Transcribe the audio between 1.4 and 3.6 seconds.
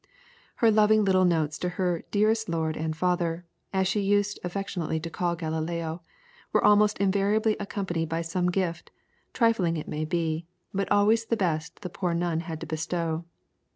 to her "dearest lord and father,"